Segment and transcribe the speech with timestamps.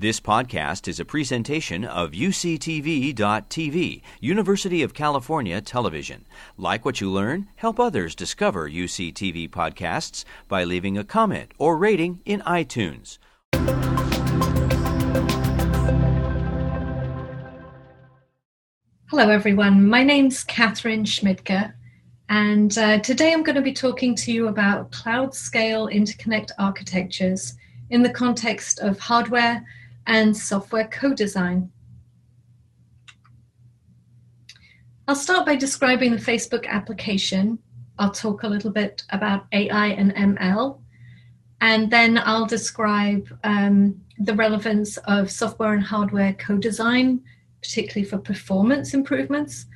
[0.00, 6.24] This podcast is a presentation of UCTV.tv, University of California Television.
[6.56, 12.20] Like what you learn, help others discover UCTV podcasts by leaving a comment or rating
[12.24, 13.18] in iTunes.
[19.10, 19.88] Hello, everyone.
[19.88, 21.72] My name's Katharine Schmidtke,
[22.28, 27.56] and uh, today I'm going to be talking to you about cloud scale interconnect architectures
[27.90, 29.66] in the context of hardware
[30.08, 31.70] and software co-design.
[35.06, 37.58] I'll start by describing the Facebook application.
[37.98, 40.80] I'll talk a little bit about AI and ML,
[41.60, 47.20] and then I'll describe um, the relevance of software and hardware co-design,
[47.62, 49.66] particularly for performance improvements,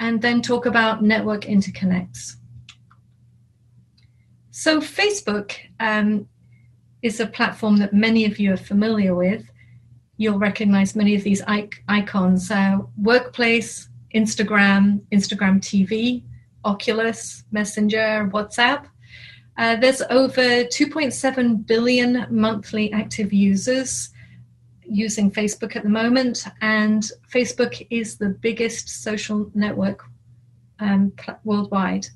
[0.00, 2.36] and then talk about network interconnects.
[4.50, 6.26] So Facebook um,
[7.02, 9.44] is a platform that many of you are familiar with
[10.16, 11.42] you'll recognize many of these
[11.88, 16.22] icons uh, Workplace, Instagram, Instagram TV,
[16.64, 18.86] Oculus, Messenger, WhatsApp.
[19.56, 24.10] Uh, there's over 2.7 billion monthly active users
[24.86, 30.04] using Facebook at the moment, and Facebook is the biggest social network
[30.80, 31.12] um,
[31.44, 32.06] worldwide.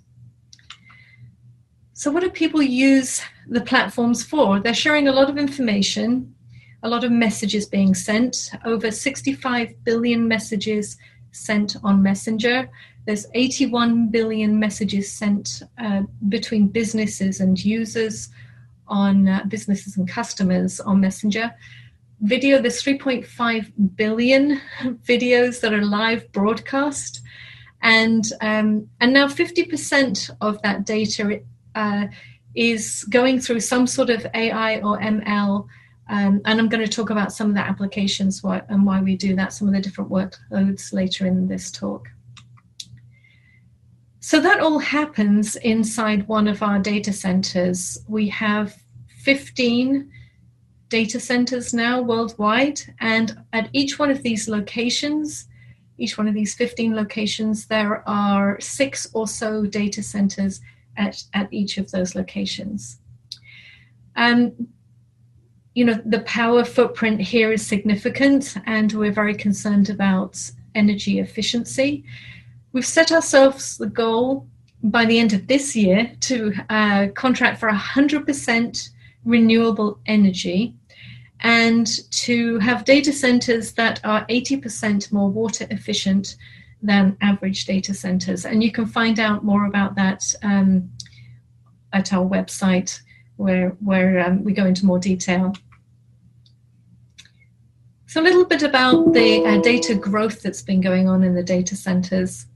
[1.94, 4.60] So, what do people use the platforms for?
[4.60, 6.34] They're sharing a lot of information
[6.82, 10.96] a lot of messages being sent, over 65 billion messages
[11.32, 12.68] sent on Messenger.
[13.04, 18.28] There's 81 billion messages sent uh, between businesses and users
[18.86, 21.52] on uh, businesses and customers on Messenger.
[22.20, 24.60] Video, there's 3.5 billion
[25.04, 27.22] videos that are live broadcast.
[27.80, 31.40] And, um, and now 50% of that data
[31.74, 32.06] uh,
[32.54, 35.66] is going through some sort of AI or ML
[36.08, 39.16] um, and I'm going to talk about some of the applications why, and why we
[39.16, 42.08] do that, some of the different workloads later in this talk.
[44.20, 47.98] So that all happens inside one of our data centers.
[48.08, 48.76] We have
[49.22, 50.10] 15
[50.88, 55.46] data centers now worldwide, and at each one of these locations,
[55.98, 60.60] each one of these 15 locations, there are six or so data centers
[60.96, 63.00] at, at each of those locations.
[64.16, 64.68] Um,
[65.74, 70.38] you know, the power footprint here is significant, and we're very concerned about
[70.74, 72.04] energy efficiency.
[72.72, 74.46] We've set ourselves the goal
[74.82, 78.90] by the end of this year to uh, contract for 100%
[79.24, 80.74] renewable energy
[81.40, 86.36] and to have data centers that are 80% more water efficient
[86.82, 88.44] than average data centers.
[88.44, 90.90] And you can find out more about that um,
[91.92, 93.00] at our website
[93.38, 95.54] where, where um, we go into more detail.
[98.06, 101.42] So, a little bit about the uh, data growth that's been going on in the
[101.42, 102.46] data centers.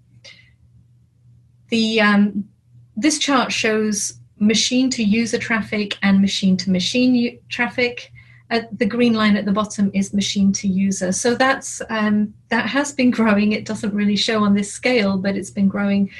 [1.68, 2.48] The, um,
[2.96, 8.10] this chart shows machine to user traffic and machine to machine traffic.
[8.50, 11.12] Uh, the green line at the bottom is machine to user.
[11.12, 13.52] So that's um, that has been growing.
[13.52, 16.10] It doesn't really show on this scale, but it's been growing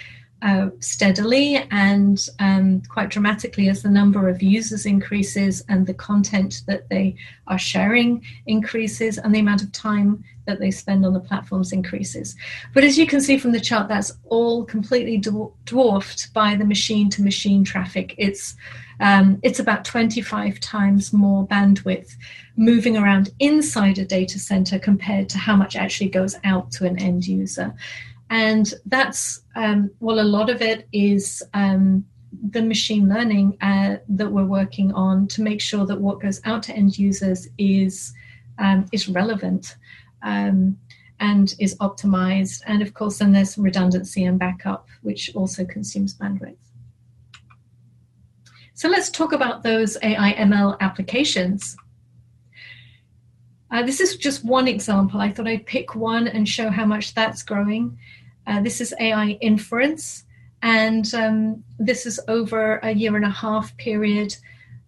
[0.42, 6.62] uh, steadily and um, quite dramatically as the number of users increases and the content
[6.66, 7.14] that they
[7.46, 12.34] are sharing increases and the amount of time that they spend on the platforms increases.
[12.74, 15.16] But as you can see from the chart, that's all completely
[15.64, 18.14] dwarfed by the machine to machine traffic.
[18.18, 18.56] It's
[19.00, 22.14] um, it's about 25 times more bandwidth
[22.56, 26.98] moving around inside a data center compared to how much actually goes out to an
[27.00, 27.74] end user.
[28.32, 32.06] And that's, um, well, a lot of it is um,
[32.48, 36.62] the machine learning uh, that we're working on to make sure that what goes out
[36.62, 38.14] to end users is,
[38.58, 39.76] um, is relevant
[40.22, 40.78] um,
[41.20, 42.62] and is optimized.
[42.66, 46.56] And of course, then there's redundancy and backup, which also consumes bandwidth.
[48.72, 51.76] So let's talk about those AI ML applications.
[53.70, 55.20] Uh, this is just one example.
[55.20, 57.98] I thought I'd pick one and show how much that's growing.
[58.46, 60.24] Uh, this is AI inference,
[60.62, 64.34] and um, this is over a year and a half period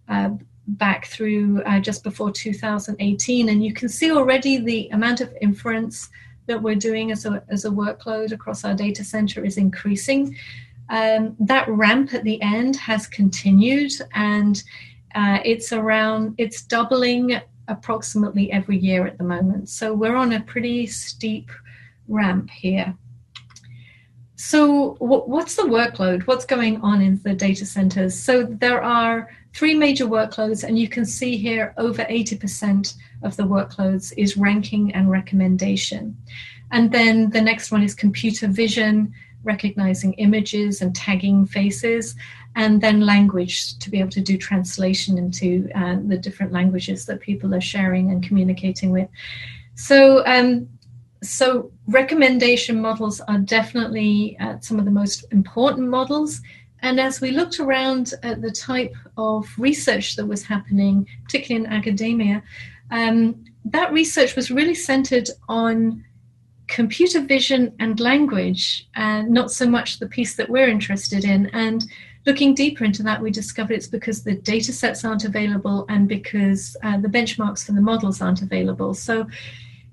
[0.07, 0.29] uh,
[0.67, 3.49] back through uh, just before 2018.
[3.49, 6.09] And you can see already the amount of inference
[6.47, 10.37] that we're doing as a, as a workload across our data center is increasing.
[10.89, 14.61] Um, that ramp at the end has continued, and
[15.15, 19.69] uh, it's around, it's doubling approximately every year at the moment.
[19.69, 21.51] So we're on a pretty steep
[22.07, 22.95] ramp here.
[24.47, 26.27] So, what's the workload?
[26.27, 28.13] What's going on in the data centers?
[28.13, 32.93] So, there are three major workloads, and you can see here over 80%
[33.23, 36.15] of the workloads is ranking and recommendation.
[36.71, 42.15] And then the next one is computer vision, recognizing images and tagging faces,
[42.55, 47.19] and then language to be able to do translation into uh, the different languages that
[47.19, 49.09] people are sharing and communicating with.
[49.73, 50.69] So, um,
[51.25, 56.41] so recommendation models are definitely uh, some of the most important models.
[56.81, 61.71] And as we looked around at the type of research that was happening, particularly in
[61.71, 62.43] academia,
[62.91, 66.03] um, that research was really centered on
[66.67, 71.47] computer vision and language, and not so much the piece that we're interested in.
[71.53, 71.85] And
[72.25, 76.75] looking deeper into that, we discovered it's because the data sets aren't available and because
[76.83, 78.93] uh, the benchmarks for the models aren't available.
[78.93, 79.27] So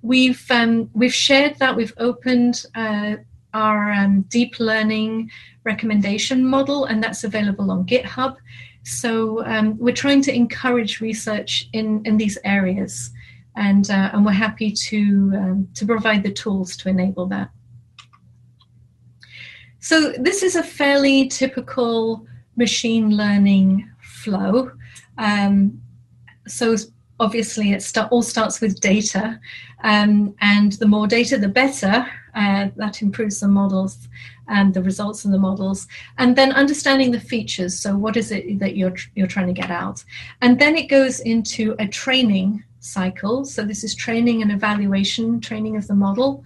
[0.03, 1.77] we've um, we've shared that.
[1.77, 3.17] We've opened uh,
[3.55, 5.31] our um, deep learning
[5.65, 8.37] recommendation model, and that's available on GitHub.
[8.85, 13.11] So um, we're trying to encourage research in in these areas
[13.57, 17.51] and uh, and we're happy to um, to provide the tools to enable that.
[19.81, 22.27] So this is a fairly typical
[22.57, 24.71] machine learning flow.
[25.19, 25.81] Um,
[26.47, 26.77] so
[27.25, 29.25] obviously it all starts with data,
[29.85, 31.95] um, and the more data, the better.
[32.35, 34.09] Uh, that improves the models
[34.49, 35.87] and the results of the models,
[36.17, 37.79] and then understanding the features.
[37.79, 40.03] So what is it that you're you're trying to get out,
[40.41, 43.45] and then it goes into a training cycle.
[43.45, 46.43] So this is training and evaluation, training of the model,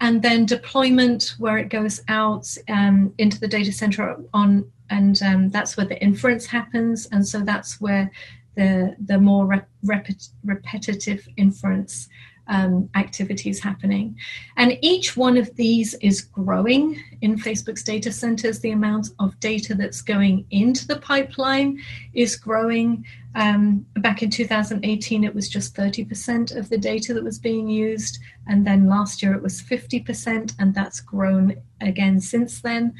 [0.00, 4.48] and then deployment where it goes out um, into the data center on,
[4.88, 8.10] and um, that's where the inference happens, and so that's where
[8.58, 12.08] the the more rep- repet- repetitive inference
[12.48, 14.16] um, activities happening.
[14.56, 18.58] And each one of these is growing in Facebook's data centers.
[18.58, 21.78] The amount of data that's going into the pipeline
[22.14, 23.04] is growing.
[23.34, 28.18] Um, back in 2018, it was just 30% of the data that was being used.
[28.48, 32.94] And then last year, it was 50%, and that's grown again since then.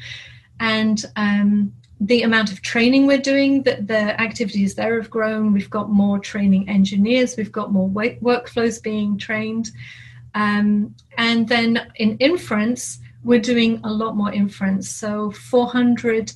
[0.59, 5.51] And um, the amount of training we're doing, that the activities there have grown.
[5.51, 9.71] We've got more training engineers, we've got more workflows being trained.
[10.35, 14.89] Um, and then in inference, we're doing a lot more inference.
[14.89, 16.31] So 400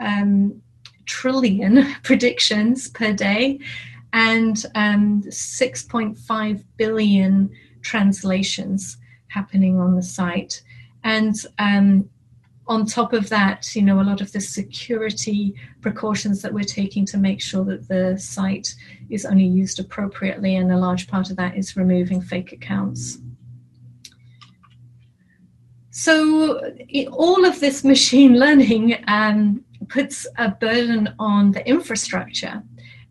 [0.00, 0.62] um,
[1.04, 3.60] trillion predictions per day
[4.12, 7.50] and um, 6.5 billion
[7.82, 8.96] translations
[9.28, 10.62] happening on the site.
[11.04, 12.08] And um,
[12.66, 17.04] on top of that, you know, a lot of the security precautions that we're taking
[17.06, 18.74] to make sure that the site
[19.10, 23.18] is only used appropriately, and a large part of that is removing fake accounts.
[25.90, 26.72] So,
[27.10, 32.62] all of this machine learning um, puts a burden on the infrastructure.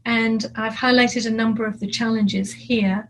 [0.05, 3.07] And I've highlighted a number of the challenges here.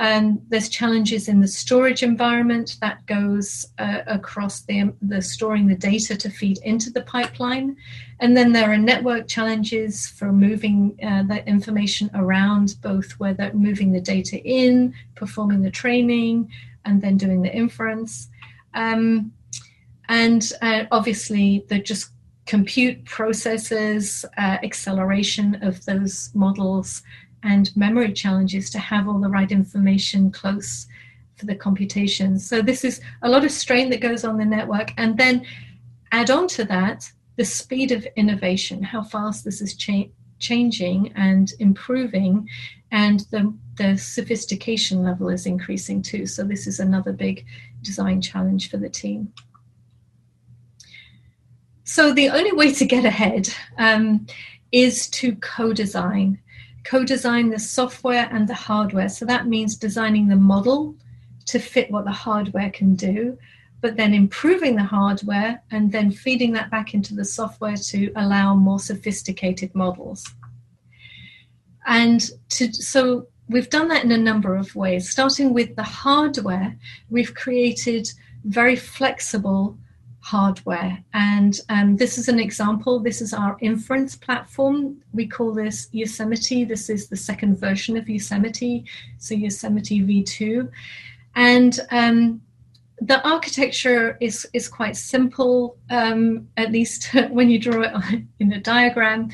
[0.00, 5.74] Um, there's challenges in the storage environment that goes uh, across the, the storing the
[5.74, 7.76] data to feed into the pipeline.
[8.18, 13.92] And then there are network challenges for moving uh, that information around, both whether moving
[13.92, 16.50] the data in, performing the training,
[16.86, 18.30] and then doing the inference.
[18.72, 19.32] Um,
[20.08, 22.10] and uh, obviously, the just
[22.46, 27.02] compute processes, uh, acceleration of those models,
[27.42, 30.86] and memory challenges to have all the right information close
[31.36, 32.48] for the computations.
[32.48, 34.92] So this is a lot of strain that goes on the network.
[34.96, 35.46] And then
[36.12, 41.52] add on to that the speed of innovation, how fast this is cha- changing and
[41.58, 42.48] improving,
[42.90, 46.26] and the, the sophistication level is increasing too.
[46.26, 47.46] So this is another big
[47.82, 49.32] design challenge for the team.
[51.84, 54.26] So the only way to get ahead um,
[54.70, 56.38] is to co-design
[56.84, 59.08] co-design the software and the hardware.
[59.08, 60.94] So that means designing the model
[61.46, 63.36] to fit what the hardware can do,
[63.80, 68.54] but then improving the hardware and then feeding that back into the software to allow
[68.54, 70.24] more sophisticated models.
[71.86, 75.10] And to, so we've done that in a number of ways.
[75.10, 76.76] Starting with the hardware,
[77.08, 78.08] we've created
[78.44, 79.76] very flexible
[80.20, 81.02] hardware.
[81.14, 83.00] And um, this is an example.
[83.00, 85.02] This is our inference platform.
[85.12, 86.64] We call this Yosemite.
[86.64, 88.84] This is the second version of Yosemite,
[89.18, 90.70] so Yosemite v2.
[91.34, 92.42] And um,
[93.00, 98.60] the architecture is, is quite simple, um, at least when you draw it in a
[98.60, 99.30] diagram,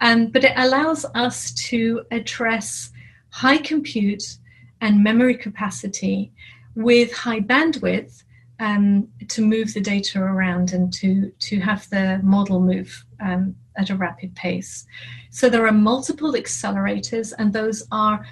[0.00, 2.90] um, but it allows us to address
[3.28, 4.38] high compute
[4.80, 6.32] and memory capacity
[6.74, 8.24] with high bandwidth
[8.60, 13.90] um, to move the data around and to to have the model move um, at
[13.90, 14.86] a rapid pace.
[15.30, 18.24] So there are multiple accelerators, and those are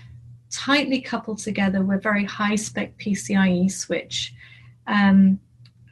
[0.51, 4.35] tightly coupled together with very high spec PCIe switch.
[4.87, 5.41] Um,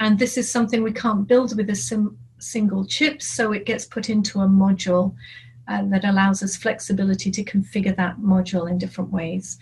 [0.01, 3.87] and this is something we can't build with a sim- single chip, so it gets
[3.87, 5.15] put into a module
[5.69, 9.59] uh, that allows us flexibility to configure that module in different ways.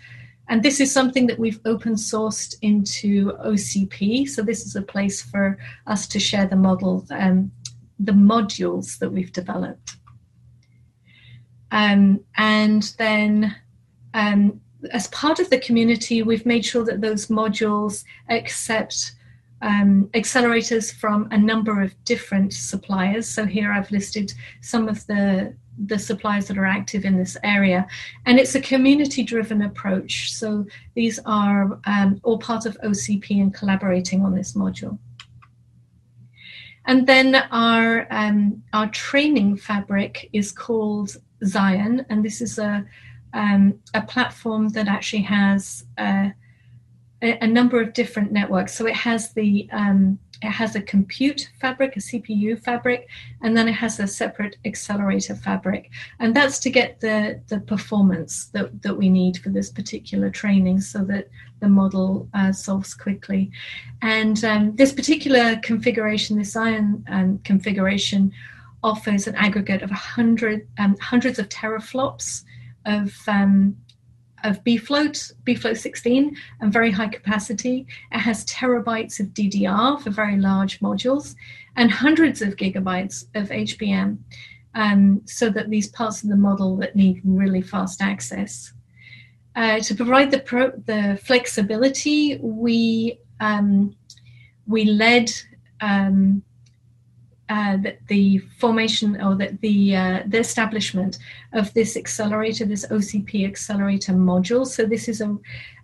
[0.49, 4.29] And this is something that we've open sourced into OCP.
[4.29, 7.51] So this is a place for us to share the model, um,
[7.99, 9.97] the modules that we've developed.
[11.71, 13.57] Um, and then
[14.13, 14.61] um,
[14.93, 19.13] as part of the community, we've made sure that those modules accept
[19.63, 23.27] um, accelerators from a number of different suppliers.
[23.27, 25.55] So here I've listed some of the
[25.87, 27.87] the suppliers that are active in this area.
[28.27, 30.33] And it's a community driven approach.
[30.33, 34.99] So these are um, all part of OCP and collaborating on this module.
[36.87, 42.85] And then our, um, our training fabric is called Zion, and this is a,
[43.33, 46.29] um, a platform that actually has uh,
[47.25, 48.75] a, number of different networks.
[48.75, 53.09] So it has the um, it has a compute fabric, a CPU fabric,
[53.43, 55.91] and then it has a separate accelerator fabric.
[56.19, 60.81] And that's to get the, the performance that, that we need for this particular training
[60.81, 61.29] so that
[61.61, 63.51] the model uh, solves quickly.
[64.03, 68.33] And um, this particular configuration, this Zion um, configuration,
[68.83, 72.45] offers an aggregate of 100, um, hundreds of teraflops
[72.85, 73.75] of um,
[74.45, 77.87] of bfloat, bfloat 16, and very high capacity.
[78.13, 81.35] It has terabytes of DDR for very large modules
[81.77, 84.19] and hundreds of gigabytes of HBM,
[84.75, 88.73] um, so that these parts of the model that need really fast access.
[89.57, 93.95] Uh, to provide the, pro- the flexibility, we um,
[94.67, 95.31] we led
[95.81, 96.43] um,
[97.49, 101.19] uh, the, the, formation or the the, uh, the, establishment
[101.53, 104.67] of this accelerator, this OCP accelerator module.
[104.67, 105.37] So this is a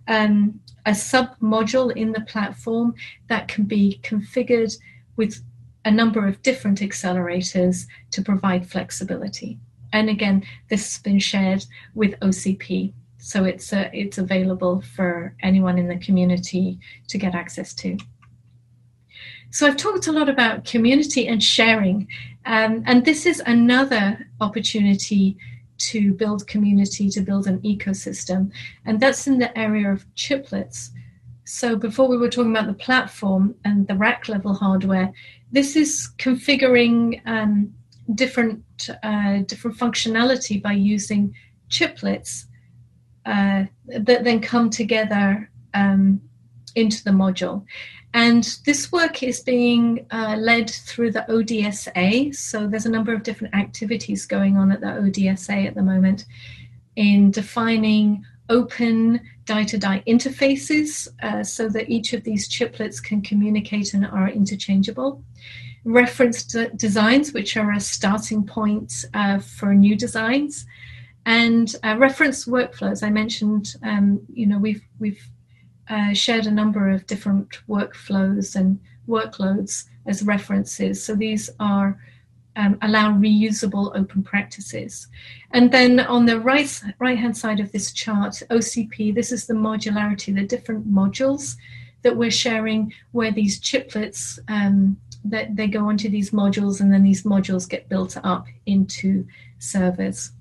[0.07, 2.95] um, a sub module in the platform
[3.27, 4.75] that can be configured
[5.15, 5.43] with
[5.85, 9.59] a number of different accelerators to provide flexibility.
[9.93, 11.65] And again, this has been shared
[11.95, 17.73] with OCP, so it's uh, it's available for anyone in the community to get access
[17.75, 17.97] to.
[19.51, 22.07] So I've talked a lot about community and sharing,
[22.45, 25.37] um, and this is another opportunity
[25.89, 28.51] to build community, to build an ecosystem,
[28.85, 30.91] and that's in the area of chiplets.
[31.43, 35.11] So before we were talking about the platform and the rack level hardware,
[35.51, 37.73] this is configuring um,
[38.15, 38.63] different
[39.03, 41.35] uh, different functionality by using
[41.69, 42.45] chiplets
[43.25, 46.21] uh, that then come together um,
[46.75, 47.65] into the module.
[48.13, 52.35] And this work is being uh, led through the ODSA.
[52.35, 56.25] So there's a number of different activities going on at the ODSA at the moment
[56.95, 63.21] in defining open die to die interfaces uh, so that each of these chiplets can
[63.21, 65.23] communicate and are interchangeable.
[65.83, 66.43] Reference
[66.75, 70.65] designs, which are a starting point uh, for new designs,
[71.25, 73.03] and uh, reference workflows.
[73.03, 75.27] I mentioned, um, you know, we've we've
[75.91, 81.03] uh, shared a number of different workflows and workloads as references.
[81.03, 81.99] So these are
[82.55, 85.07] um, allow reusable open practices.
[85.51, 89.13] And then on the right right hand side of this chart, OCP.
[89.13, 91.55] This is the modularity, the different modules
[92.03, 97.03] that we're sharing, where these chiplets um, that they go onto these modules, and then
[97.03, 99.25] these modules get built up into
[99.59, 100.31] servers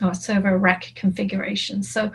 [0.00, 1.82] or server rack configuration.
[1.82, 2.10] So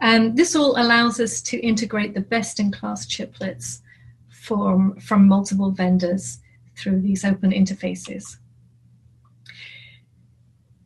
[0.00, 3.80] um, this all allows us to integrate the best-in-class chiplets
[4.28, 6.38] from, from multiple vendors
[6.76, 8.36] through these open interfaces.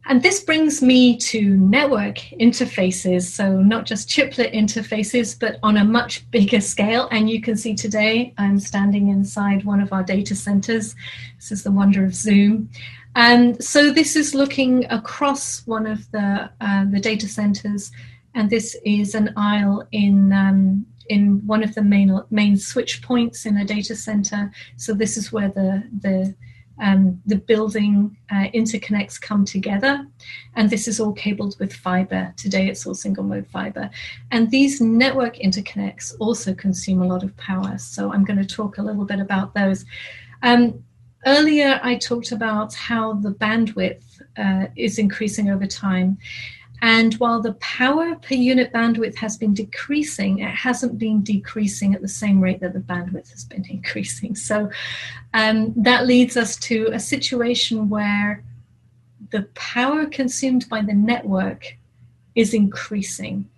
[0.09, 3.23] And this brings me to network interfaces.
[3.23, 7.09] So, not just chiplet interfaces, but on a much bigger scale.
[7.11, 10.95] And you can see today I'm standing inside one of our data centers.
[11.37, 12.71] This is the wonder of Zoom.
[13.16, 17.90] And so this is looking across one of the uh, the data centers,
[18.35, 23.46] and this is an aisle in um, in one of the main main switch points
[23.46, 24.52] in a data center.
[24.76, 26.35] So this is where the the
[26.78, 30.06] um, the building uh, interconnects come together,
[30.54, 32.35] and this is all cabled with fiber.
[32.37, 33.88] Today, it's all single mode fiber,
[34.30, 37.78] and these network interconnects also consume a lot of power.
[37.78, 39.87] So I'm going to talk a little bit about those.
[40.42, 40.85] Um,
[41.26, 44.04] Earlier, I talked about how the bandwidth
[44.37, 46.18] uh, is increasing over time.
[46.83, 52.02] And while the power per unit bandwidth has been decreasing, it hasn't been decreasing at
[52.02, 54.37] the same rate that the bandwidth has been increasing.
[54.37, 54.71] So
[55.35, 58.45] um, that leads us to a situation where
[59.33, 61.76] the power consumed by the network
[62.37, 63.49] is increasing.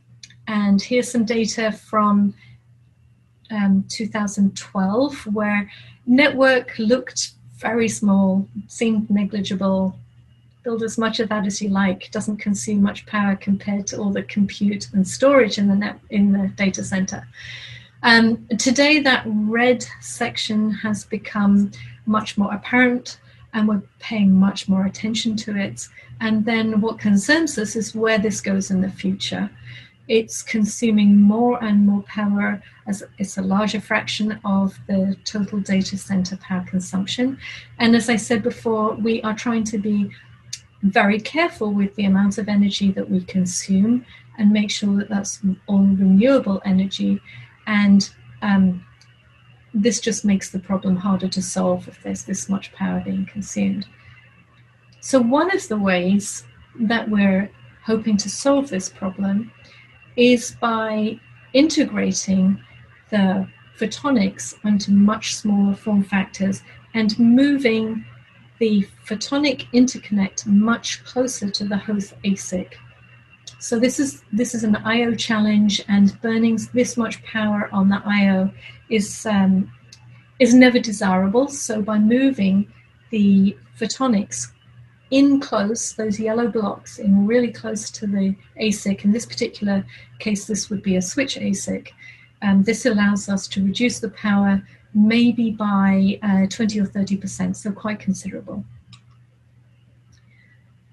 [0.47, 2.33] And here's some data from
[3.51, 5.71] um, 2012 where
[6.07, 9.97] network looked very small, seemed negligible.
[10.63, 12.11] Build as much of that as you like.
[12.11, 16.33] Doesn't consume much power compared to all the compute and storage in the net in
[16.33, 17.27] the data center.
[18.03, 21.73] Um, today, that red section has become
[22.07, 23.19] much more apparent,
[23.55, 25.89] and we're paying much more attention to it.
[26.21, 29.51] And then, what concerns us is where this goes in the future.
[30.09, 35.99] It's consuming more and more power as it's a larger fraction of the total data
[35.99, 37.39] center power consumption.
[37.79, 40.11] And as I said before, we are trying to be
[40.83, 44.07] very careful with the amount of energy that we consume
[44.39, 47.21] and make sure that that's all renewable energy.
[47.67, 48.09] And
[48.41, 48.85] um,
[49.75, 53.87] this just makes the problem harder to solve if there's this much power being consumed.
[55.01, 56.45] So, one of the ways
[56.81, 57.51] that we're
[57.85, 59.51] hoping to solve this problem
[60.19, 61.19] is by
[61.55, 62.61] integrating
[63.11, 63.49] the
[63.79, 66.63] photonics onto much smaller form factors
[66.95, 68.05] and moving
[68.59, 72.73] the photonic interconnect much closer to the host ASIC.
[73.61, 78.03] So this is this is an I/O challenge, and burning this much power on the
[78.05, 78.51] I/O
[78.91, 79.71] is um,
[80.41, 81.49] is never desirable.
[81.49, 82.71] So by moving
[83.11, 84.49] the photonics
[85.11, 89.05] in close, those yellow blocks in really close to the ASIC.
[89.05, 89.85] In this particular
[90.19, 91.89] case, this would be a switch ASIC.
[92.43, 94.63] Um, this allows us to reduce the power
[94.95, 98.65] maybe by uh, 20 or 30%, so quite considerable.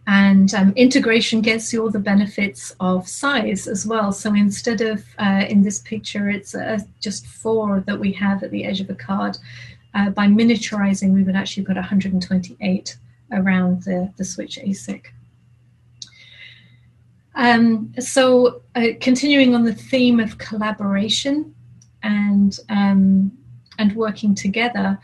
[0.07, 4.12] And um, integration gets you all the benefits of size as well.
[4.12, 8.51] So instead of uh, in this picture, it's uh, just four that we have at
[8.51, 9.38] the edge of a card.
[9.95, 12.98] Uh, by miniaturizing, we would actually put 128
[13.32, 15.05] around the, the switch ASIC.
[17.36, 21.53] Um, so, uh, continuing on the theme of collaboration
[22.01, 23.32] and um,
[23.77, 24.98] and working together,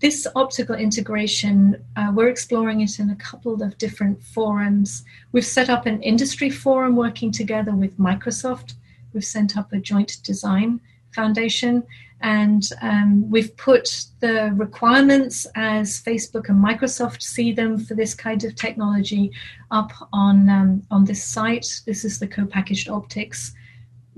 [0.00, 5.04] this optical integration uh, we're exploring it in a couple of different forums.
[5.32, 8.74] We've set up an industry forum working together with Microsoft.
[9.12, 10.80] We've set up a joint design
[11.14, 11.82] foundation
[12.22, 18.44] and um, we've put the requirements as Facebook and Microsoft see them for this kind
[18.44, 19.30] of technology
[19.70, 21.80] up on um, on this site.
[21.86, 23.54] This is the co-packaged optics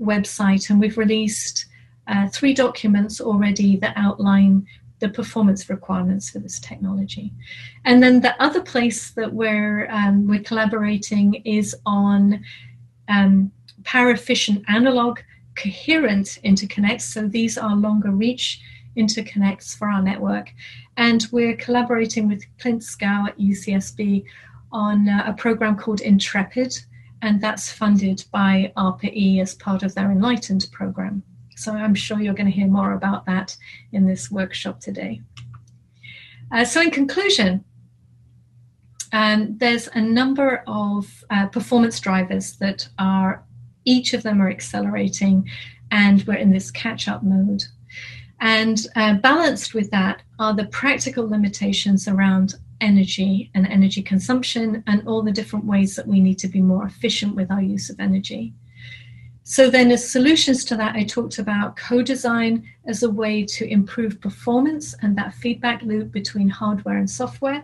[0.01, 1.67] website, and we've released
[2.07, 4.67] uh, three documents already that outline
[4.99, 7.33] the performance requirements for this technology.
[7.85, 12.43] And then the other place that we're um, we're collaborating is on
[13.07, 13.51] um,
[13.83, 15.19] power efficient analog
[15.55, 17.01] coherent interconnects.
[17.01, 18.61] So these are longer reach
[18.97, 20.53] interconnects for our network.
[20.97, 24.25] And we're collaborating with Clint Schow at UCSB
[24.71, 26.77] on uh, a program called Intrepid,
[27.21, 31.23] and that's funded by ARPA-E as part of their ENLITENED program.
[31.55, 33.55] So I'm sure you're going to hear more about that
[33.91, 35.21] in this workshop today.
[36.51, 37.63] Uh, so in conclusion,
[39.11, 43.43] um, there's a number of uh, performance drivers that are
[43.85, 45.49] each of them are accelerating,
[45.91, 47.63] and we're in this catch up mode.
[48.39, 55.07] And uh, balanced with that are the practical limitations around energy and energy consumption and
[55.07, 57.99] all the different ways that we need to be more efficient with our use of
[57.99, 58.53] energy.
[59.45, 63.69] So, then, as solutions to that, I talked about co design as a way to
[63.69, 67.63] improve performance and that feedback loop between hardware and software.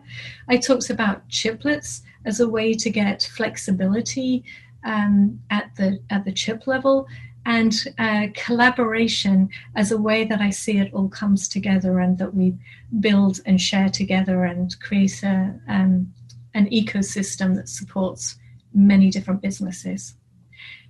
[0.49, 4.43] I talked about chiplets as a way to get flexibility
[4.83, 7.07] um, at the at the chip level
[7.45, 12.35] and uh, collaboration as a way that I see it all comes together and that
[12.35, 12.55] we
[12.99, 16.13] build and share together and create a, um,
[16.53, 18.37] an ecosystem that supports
[18.73, 20.15] many different businesses.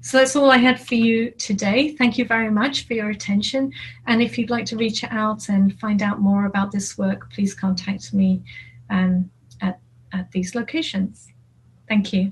[0.02, 1.96] So that's all I had for you today.
[1.96, 3.72] Thank you very much for your attention.
[4.08, 7.54] And if you'd like to reach out and find out more about this work, please
[7.54, 8.42] contact me
[8.90, 9.30] um,
[9.62, 9.80] at,
[10.14, 11.28] at these locations.
[11.88, 12.32] Thank you.